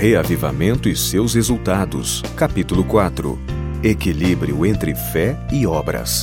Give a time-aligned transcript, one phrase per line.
[0.00, 2.22] Reavivamento e seus resultados.
[2.34, 3.38] Capítulo 4.
[3.84, 6.22] Equilíbrio entre fé e obras.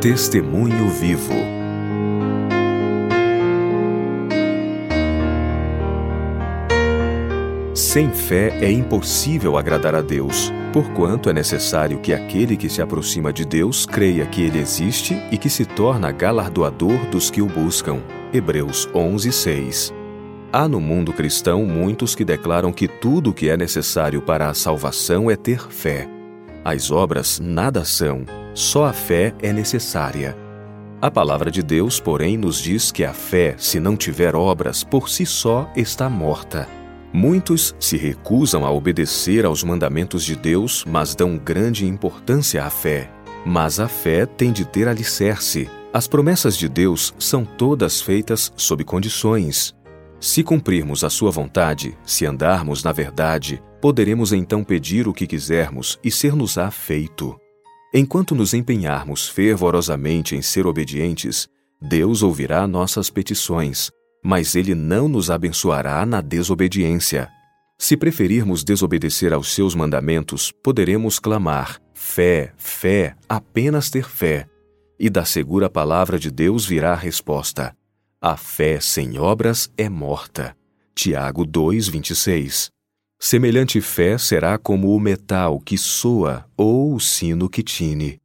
[0.00, 1.34] Testemunho vivo.
[7.74, 13.32] Sem fé é impossível agradar a Deus, porquanto é necessário que aquele que se aproxima
[13.32, 18.00] de Deus creia que ele existe e que se torna galardoador dos que o buscam.
[18.32, 19.94] Hebreus 11, 6.
[20.52, 24.54] Há no mundo cristão muitos que declaram que tudo o que é necessário para a
[24.54, 26.08] salvação é ter fé.
[26.64, 30.36] As obras nada são, só a fé é necessária.
[31.00, 35.08] A palavra de Deus, porém, nos diz que a fé, se não tiver obras, por
[35.08, 36.79] si só está morta.
[37.12, 43.10] Muitos se recusam a obedecer aos mandamentos de Deus, mas dão grande importância à fé.
[43.44, 45.68] Mas a fé tem de ter alicerce.
[45.92, 49.74] As promessas de Deus são todas feitas sob condições.
[50.20, 55.98] Se cumprirmos a Sua vontade, se andarmos na verdade, poderemos então pedir o que quisermos
[56.04, 57.36] e ser-nos-á feito.
[57.92, 61.48] Enquanto nos empenharmos fervorosamente em ser obedientes,
[61.82, 63.90] Deus ouvirá nossas petições,
[64.22, 67.30] mas ele não nos abençoará na desobediência.
[67.78, 74.46] Se preferirmos desobedecer aos seus mandamentos, poderemos clamar: fé, fé, apenas ter fé.
[74.98, 77.74] E da segura palavra de Deus virá a resposta:
[78.20, 80.54] a fé sem obras é morta.
[80.94, 82.68] Tiago 2:26.
[83.18, 88.20] Semelhante fé será como o metal que soa ou o sino que tine.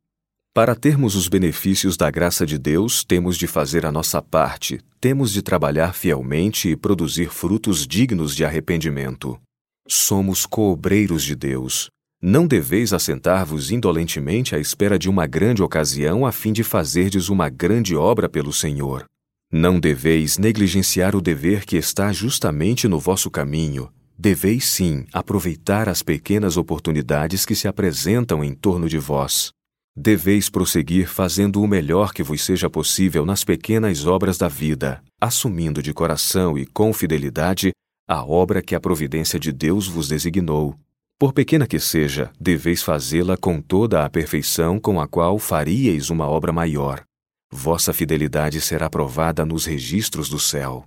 [0.56, 5.34] Para termos os benefícios da graça de Deus, temos de fazer a nossa parte, temos
[5.34, 9.38] de trabalhar fielmente e produzir frutos dignos de arrependimento.
[9.86, 11.90] Somos coobreiros de Deus.
[12.22, 17.50] Não deveis assentar-vos indolentemente à espera de uma grande ocasião a fim de fazerdes uma
[17.50, 19.04] grande obra pelo Senhor.
[19.52, 23.92] Não deveis negligenciar o dever que está justamente no vosso caminho.
[24.18, 29.54] Deveis sim aproveitar as pequenas oportunidades que se apresentam em torno de vós.
[29.98, 35.82] Deveis prosseguir fazendo o melhor que vos seja possível nas pequenas obras da vida, assumindo
[35.82, 37.72] de coração e com fidelidade
[38.08, 40.76] a obra que a providência de Deus vos designou.
[41.18, 46.28] Por pequena que seja, deveis fazê-la com toda a perfeição com a qual faríeis uma
[46.28, 47.02] obra maior.
[47.50, 50.84] Vossa fidelidade será provada nos registros do céu.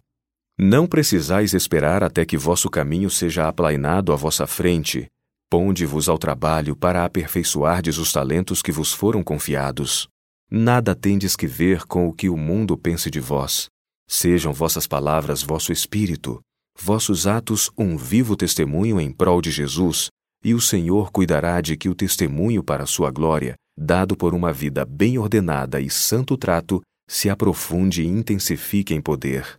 [0.59, 5.07] Não precisais esperar até que vosso caminho seja aplainado à vossa frente,
[5.51, 10.07] Ponde-vos ao trabalho para aperfeiçoardes os talentos que vos foram confiados.
[10.51, 13.69] Nada tendes que ver com o que o mundo pense de vós.
[14.07, 16.41] Sejam vossas palavras vosso espírito,
[16.79, 20.11] vossos atos um vivo testemunho em prol de Jesus,
[20.45, 24.85] e o Senhor cuidará de que o testemunho para sua glória, dado por uma vida
[24.85, 29.57] bem ordenada e santo trato, se aprofunde e intensifique em poder.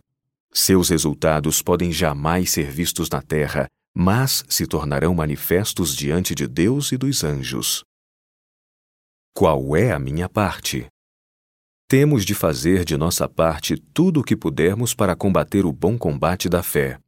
[0.52, 6.92] Seus resultados podem jamais ser vistos na terra, mas se tornarão manifestos diante de Deus
[6.92, 7.84] e dos anjos.
[9.34, 10.86] Qual é a minha parte?
[11.88, 16.48] Temos de fazer de nossa parte tudo o que pudermos para combater o bom combate
[16.48, 16.98] da fé.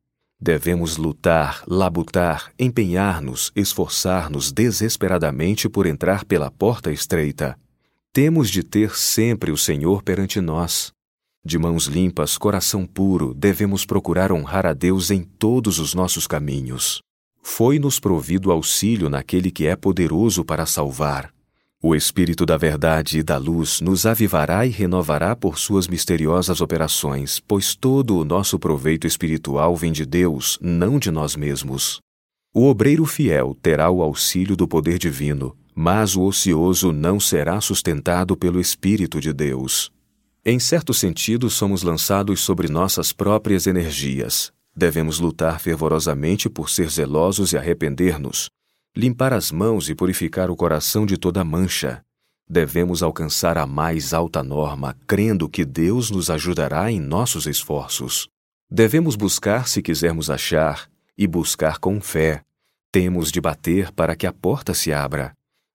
[0.41, 7.57] Devemos lutar, labutar, empenhar-nos, esforçar-nos desesperadamente por entrar pela porta estreita.
[8.13, 10.93] Temos de ter sempre o Senhor perante nós.
[11.45, 17.01] De mãos limpas, coração puro, devemos procurar honrar a Deus em todos os nossos caminhos.
[17.43, 21.33] Foi-nos provido auxílio naquele que é poderoso para salvar.
[21.83, 27.41] O Espírito da Verdade e da Luz nos avivará e renovará por suas misteriosas operações,
[27.41, 31.99] pois todo o nosso proveito espiritual vem de Deus, não de nós mesmos.
[32.55, 38.37] O obreiro fiel terá o auxílio do poder divino, mas o ocioso não será sustentado
[38.37, 39.91] pelo Espírito de Deus.
[40.45, 44.53] Em certo sentido, somos lançados sobre nossas próprias energias.
[44.75, 48.51] Devemos lutar fervorosamente por ser zelosos e arrepender-nos,
[48.97, 52.03] limpar as mãos e purificar o coração de toda mancha.
[52.49, 58.27] Devemos alcançar a mais alta norma, crendo que Deus nos ajudará em nossos esforços.
[58.69, 62.43] Devemos buscar se quisermos achar, e buscar com fé.
[62.91, 65.35] Temos de bater para que a porta se abra.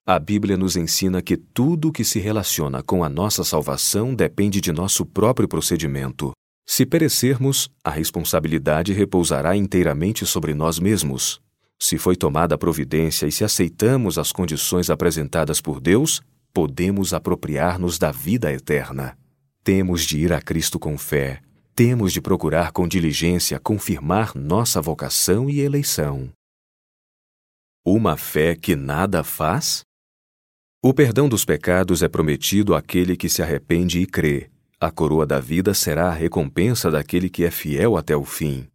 [0.09, 4.71] A Bíblia nos ensina que tudo que se relaciona com a nossa salvação depende de
[4.71, 6.31] nosso próprio procedimento.
[6.65, 11.41] Se perecermos, a responsabilidade repousará inteiramente sobre nós mesmos.
[11.77, 16.21] Se foi tomada a providência e se aceitamos as condições apresentadas por Deus,
[16.53, 19.17] podemos apropriar-nos da vida eterna.
[19.61, 21.41] Temos de ir a Cristo com fé.
[21.75, 26.29] Temos de procurar com diligência confirmar nossa vocação e eleição.
[27.85, 29.85] Uma fé que nada faz?
[30.79, 34.51] O perdão dos pecados é prometido àquele que se arrepende e crê.
[34.79, 38.67] A coroa da vida será a recompensa daquele que é fiel até o fim.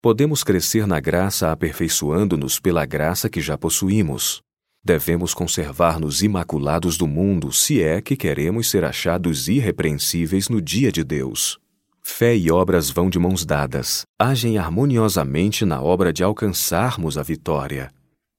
[0.00, 4.40] Podemos crescer na graça aperfeiçoando-nos pela graça que já possuímos.
[4.82, 11.04] Devemos conservar-nos imaculados do mundo se é que queremos ser achados irrepreensíveis no dia de
[11.04, 11.58] Deus.
[12.00, 17.92] Fé e obras vão de mãos dadas, agem harmoniosamente na obra de alcançarmos a vitória.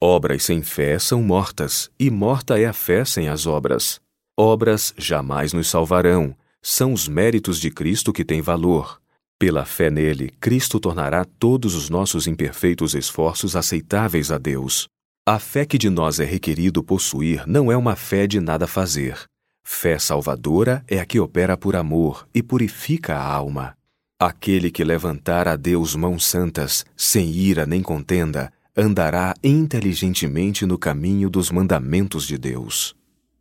[0.06, 4.02] Obras sem fé são mortas, e morta é a fé sem as obras.
[4.38, 9.00] Obras jamais nos salvarão, são os méritos de Cristo que têm valor.
[9.40, 14.90] Pela fé nele, Cristo tornará todos os nossos imperfeitos esforços aceitáveis a Deus.
[15.26, 19.18] A fé que de nós é requerido possuir não é uma fé de nada fazer.
[19.64, 23.74] Fé salvadora é a que opera por amor e purifica a alma.
[24.20, 31.30] Aquele que levantar a Deus mãos santas, sem ira nem contenda, andará inteligentemente no caminho
[31.30, 32.96] dos mandamentos de Deus.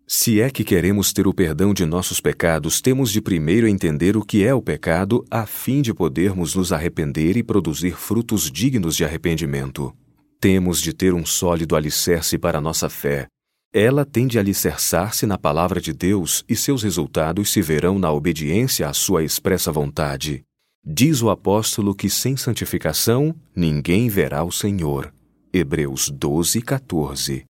[0.06, 4.22] Se é que queremos ter o perdão de nossos pecados, temos de primeiro entender o
[4.22, 9.06] que é o pecado, a fim de podermos nos arrepender e produzir frutos dignos de
[9.06, 9.94] arrependimento.
[10.38, 13.26] Temos de ter um sólido alicerce para nossa fé.
[13.72, 18.86] Ela tem de alicerçar-se na palavra de Deus e seus resultados se verão na obediência
[18.86, 20.42] à sua expressa vontade.
[20.84, 25.10] Diz o apóstolo que sem santificação ninguém verá o Senhor.
[25.54, 27.44] Hebreus 12, 14.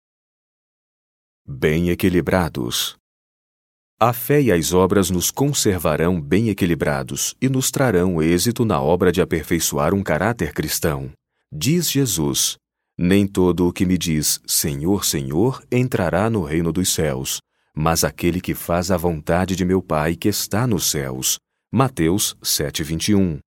[1.48, 2.98] Bem equilibrados.
[4.00, 9.12] A fé e as obras nos conservarão bem equilibrados e nos trarão êxito na obra
[9.12, 11.12] de aperfeiçoar um caráter cristão.
[11.54, 12.58] Diz Jesus:
[12.98, 17.40] Nem todo o que me diz Senhor, Senhor entrará no reino dos céus,
[17.72, 21.38] mas aquele que faz a vontade de meu Pai que está nos céus.
[21.72, 23.38] Mateus 7:21.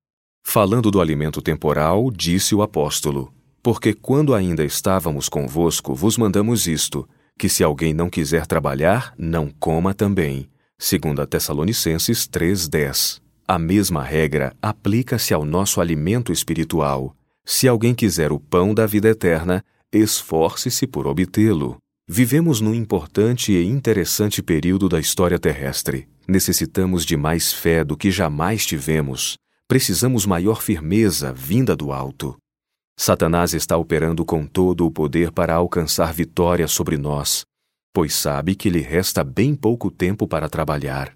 [0.46, 7.08] Falando do alimento temporal, disse o apóstolo: porque quando ainda estávamos convosco, vos mandamos isto:
[7.38, 10.50] que se alguém não quiser trabalhar, não coma também.
[10.78, 13.22] 2 Tessalonicenses 3:10.
[13.48, 17.16] A mesma regra aplica-se ao nosso alimento espiritual.
[17.42, 21.78] Se alguém quiser o pão da vida eterna, esforce-se por obtê-lo.
[22.06, 26.06] Vivemos num importante e interessante período da história terrestre.
[26.28, 29.38] Necessitamos de mais fé do que jamais tivemos.
[29.66, 32.36] Precisamos maior firmeza vinda do alto.
[32.96, 37.44] Satanás está operando com todo o poder para alcançar vitória sobre nós,
[37.92, 41.12] pois sabe que lhe resta bem pouco tempo para trabalhar.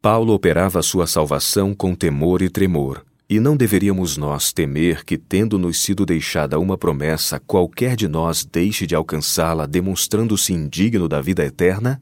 [0.00, 5.80] Paulo operava sua salvação com temor e tremor, e não deveríamos nós temer que, tendo-nos
[5.80, 12.00] sido deixada uma promessa, qualquer de nós deixe de alcançá-la, demonstrando-se indigno da vida eterna?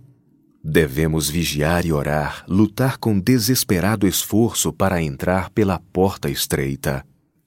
[0.62, 7.04] Devemos vigiar e orar, lutar com desesperado esforço para entrar pela porta estreita.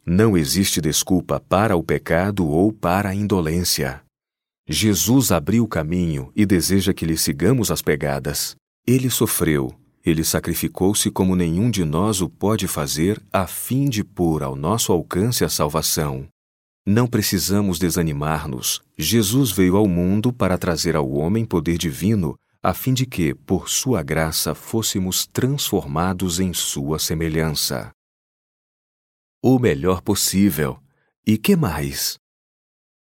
[0.09, 4.01] Não existe desculpa para o pecado ou para a indolência.
[4.65, 8.56] Jesus abriu o caminho e deseja que lhe sigamos as pegadas.
[8.88, 9.75] Ele sofreu,
[10.06, 14.94] ele sacrificou-se como nenhum de nós o pode fazer, a fim de pôr ao nosso
[14.94, 16.25] alcance a salvação.
[16.86, 18.81] Não precisamos desanimar-nos.
[18.98, 22.33] Jesus veio ao mundo para trazer ao homem poder divino,
[22.63, 27.92] a fim de que, por sua graça, fôssemos transformados em sua semelhança
[29.49, 30.77] o melhor possível.
[31.25, 32.17] E que mais?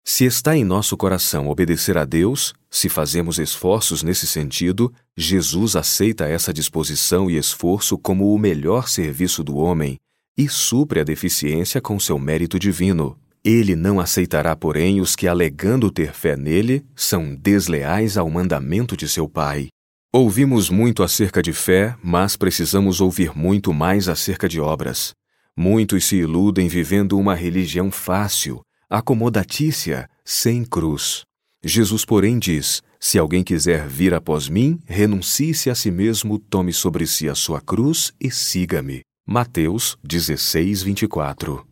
[0.04, 6.26] Se está em nosso coração obedecer a Deus, se fazemos esforços nesse sentido, Jesus aceita
[6.26, 9.96] essa disposição e esforço como o melhor serviço do homem
[10.36, 13.16] e supre a deficiência com seu mérito divino.
[13.44, 19.08] Ele não aceitará, porém, os que, alegando ter fé nele, são desleais ao mandamento de
[19.08, 19.68] seu Pai.
[20.12, 25.14] Ouvimos muito acerca de fé, mas precisamos ouvir muito mais acerca de obras.
[25.56, 31.24] Muitos se iludem vivendo uma religião fácil, acomodatícia, sem cruz.
[31.62, 37.06] Jesus, porém, diz: Se alguém quiser vir após mim, renuncie-se a si mesmo, tome sobre
[37.06, 39.02] si a sua cruz e siga-me.
[39.26, 41.66] Mateus 16, 24.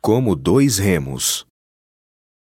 [0.00, 1.46] Como dois remos.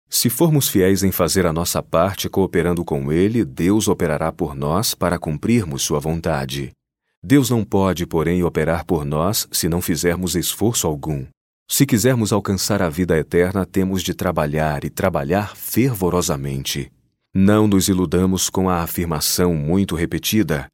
[0.08, 4.94] Se formos fiéis em fazer a nossa parte cooperando com Ele, Deus operará por nós
[4.94, 6.72] para cumprirmos Sua vontade.
[7.22, 11.26] Deus não pode, porém, operar por nós se não fizermos esforço algum.
[11.68, 16.90] Se quisermos alcançar a vida eterna, temos de trabalhar e trabalhar fervorosamente.
[17.34, 20.66] Não nos iludamos com a afirmação muito repetida: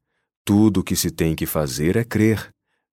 [0.43, 2.49] tudo o que se tem que fazer é crer.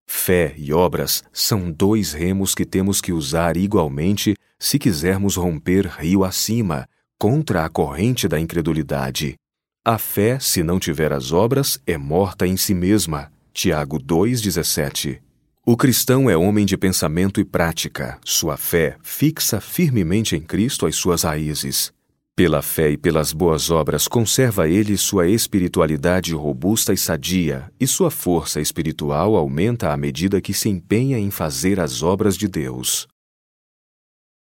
[0.06, 6.25] Fé e obras são dois remos que temos que usar igualmente se quisermos romper rio
[6.25, 6.87] acima,
[7.18, 9.37] contra a corrente da incredulidade.
[9.82, 13.30] A fé, se não tiver as obras, é morta em si mesma.
[13.56, 15.20] Tiago 2,17
[15.64, 18.18] O cristão é homem de pensamento e prática.
[18.25, 21.92] Sua fé fixa firmemente em Cristo as suas raízes.
[22.34, 28.11] Pela fé e pelas boas obras, conserva ele sua espiritualidade robusta e sadia, e sua
[28.11, 33.06] força espiritual aumenta à medida que se empenha em fazer as obras de Deus.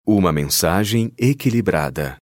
[0.04, 2.16] Uma mensagem equilibrada.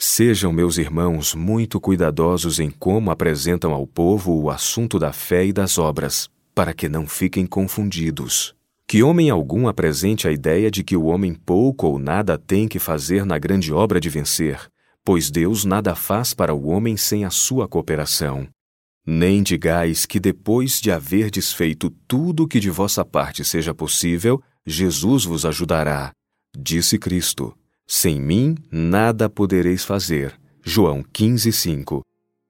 [0.00, 5.52] Sejam meus irmãos muito cuidadosos em como apresentam ao povo o assunto da fé e
[5.52, 8.54] das obras, para que não fiquem confundidos.
[8.86, 12.78] Que homem algum apresente a ideia de que o homem pouco ou nada tem que
[12.78, 14.70] fazer na grande obra de vencer,
[15.04, 18.46] pois Deus nada faz para o homem sem a sua cooperação.
[19.04, 25.24] Nem digais que depois de haver desfeito tudo que de vossa parte seja possível, Jesus
[25.24, 26.12] vos ajudará.
[26.56, 27.52] Disse Cristo:
[27.90, 30.38] Sem mim nada podereis fazer.
[30.62, 32.02] João 15:5.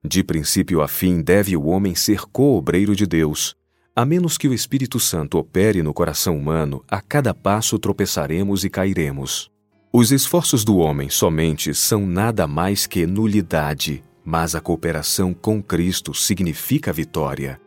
[0.04, 3.54] De princípio a fim deve o homem ser coobreiro de Deus,
[3.95, 8.68] a menos que o Espírito Santo opere no coração humano, a cada passo tropeçaremos e
[8.68, 9.49] cairemos.
[9.92, 16.12] Os esforços do homem somente são nada mais que nulidade, mas a cooperação com Cristo
[16.14, 17.61] significa vitória.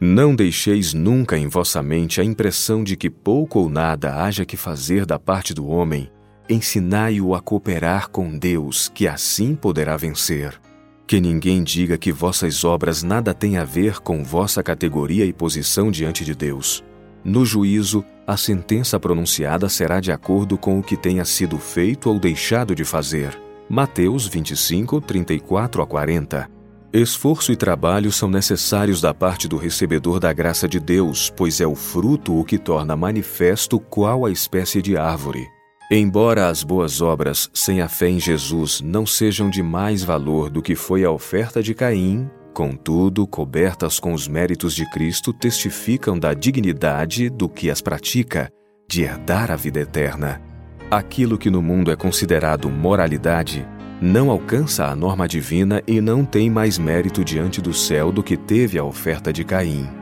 [0.00, 4.56] Não deixeis nunca em vossa mente a impressão de que pouco ou nada haja que
[4.56, 6.10] fazer da parte do homem.
[6.52, 10.60] Ensinai-o a cooperar com Deus, que assim poderá vencer.
[11.06, 15.90] Que ninguém diga que vossas obras nada têm a ver com vossa categoria e posição
[15.90, 16.84] diante de Deus.
[17.24, 22.18] No juízo, a sentença pronunciada será de acordo com o que tenha sido feito ou
[22.18, 23.40] deixado de fazer.
[23.66, 26.50] Mateus 25, 34 a 40.
[26.92, 31.66] Esforço e trabalho são necessários da parte do recebedor da graça de Deus, pois é
[31.66, 35.48] o fruto o que torna manifesto qual a espécie de árvore.
[35.94, 40.62] Embora as boas obras sem a fé em Jesus não sejam de mais valor do
[40.62, 46.32] que foi a oferta de Caim, contudo, cobertas com os méritos de Cristo, testificam da
[46.32, 48.50] dignidade do que as pratica,
[48.88, 50.40] de herdar a vida eterna.
[50.90, 53.68] Aquilo que no mundo é considerado moralidade
[54.00, 58.38] não alcança a norma divina e não tem mais mérito diante do céu do que
[58.38, 60.01] teve a oferta de Caim.